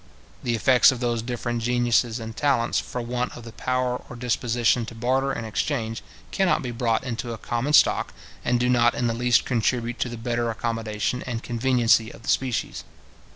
The 0.41 0.55
effects 0.55 0.91
of 0.91 0.99
those 0.99 1.21
different 1.21 1.61
geniuses 1.61 2.19
and 2.19 2.35
talents, 2.35 2.79
for 2.79 3.01
want 3.03 3.37
of 3.37 3.43
the 3.43 3.51
power 3.51 3.97
or 4.09 4.15
disposition 4.15 4.83
to 4.87 4.95
barter 4.95 5.31
and 5.31 5.45
exchange, 5.45 6.01
cannot 6.31 6.63
be 6.63 6.71
brought 6.71 7.03
into 7.03 7.33
a 7.33 7.37
common 7.37 7.73
stock, 7.73 8.11
and 8.43 8.59
do 8.59 8.67
not 8.67 8.95
in 8.95 9.05
the 9.05 9.13
least 9.13 9.45
contribute 9.45 9.99
to 9.99 10.09
the 10.09 10.17
better 10.17 10.49
accommodation 10.49 11.21
and 11.27 11.43
conveniency 11.43 12.11
of 12.11 12.23
the 12.23 12.29
species. 12.29 12.83